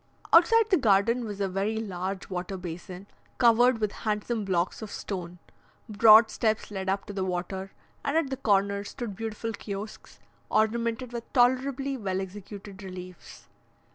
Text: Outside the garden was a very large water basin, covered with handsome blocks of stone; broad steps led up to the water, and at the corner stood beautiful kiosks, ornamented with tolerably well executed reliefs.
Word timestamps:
Outside 0.33 0.67
the 0.71 0.77
garden 0.77 1.25
was 1.25 1.39
a 1.39 1.47
very 1.47 1.77
large 1.77 2.27
water 2.27 2.57
basin, 2.57 3.05
covered 3.37 3.77
with 3.77 3.91
handsome 3.91 4.45
blocks 4.45 4.81
of 4.81 4.89
stone; 4.89 5.37
broad 5.87 6.31
steps 6.31 6.71
led 6.71 6.89
up 6.89 7.05
to 7.05 7.13
the 7.13 7.23
water, 7.23 7.71
and 8.03 8.17
at 8.17 8.31
the 8.31 8.37
corner 8.37 8.83
stood 8.83 9.15
beautiful 9.15 9.51
kiosks, 9.53 10.19
ornamented 10.49 11.13
with 11.13 11.31
tolerably 11.33 11.97
well 11.97 12.19
executed 12.19 12.81
reliefs. 12.81 13.47